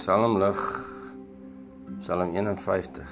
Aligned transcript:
Psalm 0.00 0.38
lig 0.40 0.60
Psalm 1.98 2.30
51. 2.32 3.08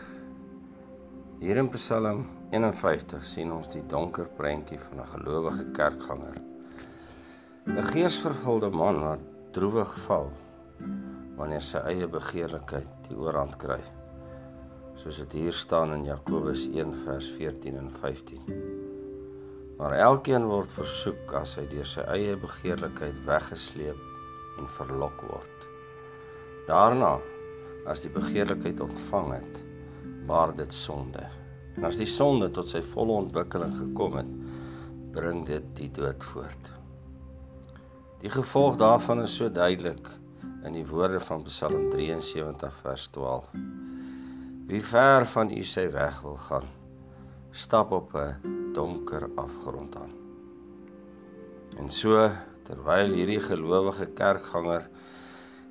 Hier 1.39 1.59
in 1.61 1.67
Psalm 1.75 2.23
51 2.49 3.27
sien 3.29 3.51
ons 3.53 3.69
die 3.69 3.83
donker 3.93 4.31
prentjie 4.39 4.79
van 4.81 5.03
'n 5.03 5.11
gelowige 5.11 5.67
kerkganger. 5.79 6.39
'n 7.67 7.85
Geesvervulde 7.91 8.71
man 8.71 9.01
wat 9.03 9.27
droewig 9.53 9.93
val 10.07 10.33
wanneer 11.37 11.61
sy 11.61 11.85
eie 11.93 12.09
begeerlikheid 12.09 12.89
die 13.11 13.19
oorhand 13.21 13.61
kry. 13.61 13.83
Soos 14.95 15.21
dit 15.21 15.33
hier 15.33 15.53
staan 15.53 15.93
in 15.93 16.09
Jakobus 16.09 16.67
1 16.73 16.95
vers 17.05 17.29
14 17.37 17.77
en 17.77 17.93
15. 18.01 18.41
Maar 19.77 19.93
elkeen 19.93 20.49
word 20.49 20.73
versoek 20.73 21.37
as 21.43 21.55
hy 21.61 21.69
deur 21.69 21.87
sy 21.87 22.09
eie 22.17 22.37
begeerlikheid 22.37 23.25
weggesleep 23.27 24.01
en 24.59 24.77
verlok 24.81 25.21
word. 25.29 25.58
Daarna, 26.69 27.15
as 27.89 28.03
die 28.05 28.11
begeerlikheid 28.13 28.81
ontvang 28.85 29.31
het, 29.39 29.61
baar 30.29 30.53
dit 30.57 30.75
sonde. 30.75 31.23
En 31.79 31.87
as 31.89 31.97
die 31.97 32.09
sonde 32.11 32.51
tot 32.53 32.69
sy 32.69 32.83
volle 32.93 33.15
ontwikkeling 33.25 33.73
gekom 33.79 34.19
het, 34.19 34.35
bring 35.15 35.47
dit 35.49 35.65
die 35.79 35.89
dood 35.97 36.27
voort. 36.35 36.69
Die 38.21 38.29
gevolg 38.35 38.77
daarvan 38.77 39.23
is 39.25 39.39
so 39.39 39.49
duidelik 39.49 40.11
in 40.67 40.75
die 40.77 40.85
woorde 40.85 41.23
van 41.25 41.47
Psalm 41.47 41.89
73 41.95 42.77
vers 42.83 43.09
12. 43.17 43.49
Wie 44.69 44.83
ver 44.85 45.25
van 45.33 45.55
U 45.55 45.65
sy 45.65 45.87
weg 45.95 46.21
wil 46.27 46.37
gaan, 46.37 46.69
stap 47.53 47.97
op 47.97 48.13
'n 48.13 48.73
donker 48.75 49.31
afgrond 49.37 49.97
aan. 49.97 50.13
En 51.79 51.91
so 51.91 52.29
terwyl 52.69 53.15
hierdie 53.17 53.41
gelowige 53.41 54.07
kerkganger 54.07 54.91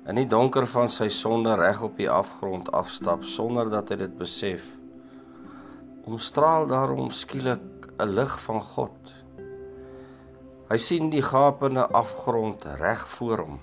in 0.08 0.16
die 0.16 0.28
donker 0.28 0.64
van 0.72 0.88
sy 0.88 1.10
sonde 1.12 1.52
reg 1.60 1.82
op 1.84 1.98
die 2.00 2.08
afgrond 2.08 2.70
afstap 2.72 3.26
sonder 3.28 3.68
dat 3.68 3.90
hy 3.92 3.98
dit 4.00 4.14
besef. 4.16 4.64
Omstraal 6.08 6.64
daarom 6.70 7.10
skielik 7.12 7.90
'n 8.00 8.14
lig 8.16 8.40
van 8.40 8.62
God. 8.62 9.12
Hy 10.70 10.76
sien 10.76 11.10
die 11.10 11.22
gapende 11.22 11.84
afgrond 11.92 12.64
reg 12.64 13.08
voor 13.08 13.38
hom. 13.38 13.60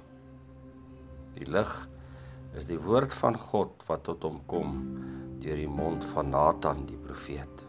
Die 1.33 1.49
lig 1.49 1.89
is 2.55 2.65
die 2.65 2.79
woord 2.79 3.13
van 3.13 3.37
God 3.37 3.83
wat 3.87 4.03
tot 4.03 4.23
hom 4.23 4.41
kom 4.45 4.71
deur 5.39 5.55
die 5.55 5.69
mond 5.69 6.05
van 6.13 6.29
Nathan 6.29 6.85
die 6.85 6.97
profeet. 6.97 7.63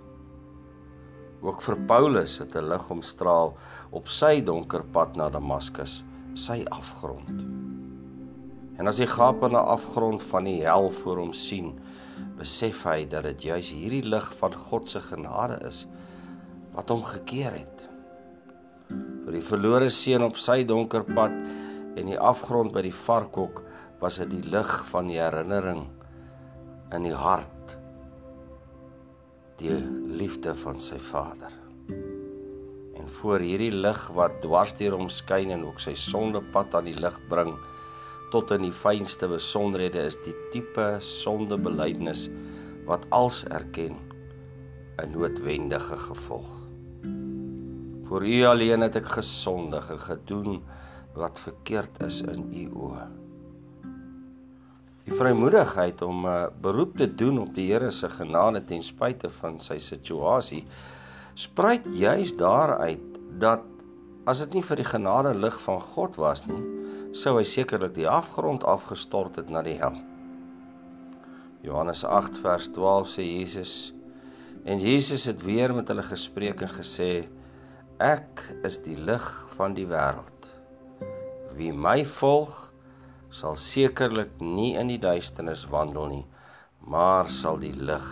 Ook 1.40 1.62
vir 1.62 1.76
Paulus 1.86 2.38
het 2.38 2.56
'n 2.56 2.68
lig 2.68 2.90
omstraal 2.90 3.56
op 3.90 4.08
sy 4.08 4.40
donker 4.40 4.84
pad 4.84 5.16
na 5.16 5.30
Damaskus, 5.30 6.04
sy 6.34 6.64
afgrond. 6.68 7.65
En 8.76 8.90
as 8.90 9.00
hy 9.00 9.08
gapende 9.08 9.60
afgrond 9.60 10.22
van 10.30 10.48
die 10.48 10.60
hel 10.64 10.90
voor 11.00 11.22
hom 11.22 11.32
sien, 11.36 11.72
besef 12.36 12.84
hy 12.88 13.04
dat 13.08 13.24
dit 13.30 13.48
juis 13.48 13.72
hierdie 13.72 14.04
lig 14.04 14.26
van 14.40 14.56
God 14.68 14.90
se 14.90 15.00
genade 15.04 15.58
is 15.68 15.84
wat 16.76 16.90
hom 16.92 17.04
gekeer 17.08 17.54
het. 17.56 17.86
Vir 18.90 19.38
die 19.38 19.44
verlore 19.44 19.88
seun 19.90 20.26
op 20.26 20.36
sy 20.40 20.60
donker 20.68 21.06
pad 21.08 21.32
en 21.96 22.10
die 22.12 22.20
afgrond 22.20 22.74
by 22.76 22.84
die 22.84 22.94
varkhok 22.94 23.62
was 24.02 24.20
dit 24.20 24.34
die 24.34 24.52
lig 24.52 24.72
van 24.90 25.08
die 25.08 25.16
herinnering 25.22 25.86
in 26.92 27.08
die 27.08 27.16
hart 27.16 27.56
die 29.60 29.72
liefde 30.20 30.52
van 30.60 30.80
sy 30.82 30.98
vader. 31.00 31.52
En 32.96 33.08
voor 33.18 33.40
hierdie 33.40 33.72
lig 33.72 34.00
wat 34.16 34.40
dwars 34.42 34.74
deur 34.76 34.98
hom 34.98 35.08
skyn 35.12 35.54
en 35.54 35.64
ook 35.64 35.80
sy 35.80 35.94
sondepad 35.96 36.74
aan 36.76 36.90
die 36.90 36.98
lig 36.98 37.16
bring, 37.30 37.54
tot 38.30 38.50
in 38.50 38.66
die 38.66 38.74
fynste 38.74 39.28
besonderhede 39.30 40.06
is 40.08 40.18
die 40.24 40.34
tipe 40.52 40.96
sondebelydenis 41.00 42.28
wat 42.86 43.06
als 43.10 43.44
erken 43.44 43.96
'n 45.02 45.10
noodwendige 45.12 45.96
gevolg. 45.96 46.50
Vir 48.08 48.22
u 48.22 48.42
alleen 48.44 48.80
het 48.80 48.96
ek 48.96 49.08
gesondig 49.18 49.90
en 49.90 49.98
gedoen 49.98 50.62
wat 51.14 51.40
verkeerd 51.40 52.02
is 52.06 52.20
in 52.22 52.52
u 52.54 52.64
oë. 52.86 53.06
Die 55.06 55.14
vrymoedigheid 55.14 56.02
om 56.02 56.26
'n 56.26 56.28
uh, 56.28 56.46
beroep 56.60 56.96
te 56.96 57.14
doen 57.14 57.38
op 57.38 57.54
die 57.54 57.72
Here 57.72 57.90
se 57.90 58.08
genade 58.08 58.64
ten 58.64 58.82
spyte 58.82 59.28
van 59.28 59.60
sy 59.60 59.78
situasie 59.78 60.64
spruit 61.34 61.86
juis 61.92 62.36
daaruit 62.36 63.18
dat 63.38 63.60
as 64.26 64.38
dit 64.38 64.54
nie 64.54 64.62
vir 64.62 64.76
die 64.76 64.90
genade 64.90 65.34
lig 65.34 65.60
van 65.62 65.80
God 65.80 66.16
was 66.16 66.46
nie, 66.46 66.62
sou 67.12 67.36
hy 67.38 67.44
sekerlik 67.46 67.94
die 67.94 68.08
afgrond 68.08 68.64
afgestort 68.64 69.36
het 69.40 69.50
na 69.52 69.62
die 69.66 69.76
hel. 69.78 69.96
Johannes 71.66 72.04
8 72.04 72.40
vers 72.42 72.70
12 72.74 73.12
sê 73.16 73.26
Jesus 73.26 73.74
en 74.66 74.82
Jesus 74.82 75.26
het 75.30 75.42
weer 75.46 75.74
met 75.74 75.88
hulle 75.90 76.02
gespreek 76.06 76.62
en 76.66 76.72
gesê 76.74 77.10
ek 78.02 78.42
is 78.66 78.80
die 78.84 78.98
lig 78.98 79.26
van 79.56 79.74
die 79.78 79.86
wêreld. 79.88 80.50
Wie 81.56 81.72
my 81.72 82.02
volg 82.18 82.66
sal 83.32 83.56
sekerlik 83.60 84.36
nie 84.42 84.74
in 84.80 84.90
die 84.92 85.00
duisternis 85.00 85.66
wandel 85.72 86.10
nie, 86.12 86.26
maar 86.86 87.30
sal 87.30 87.58
die 87.62 87.74
lig 87.74 88.06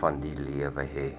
van 0.00 0.20
die 0.22 0.34
lewe 0.38 0.86
hê. 0.88 1.12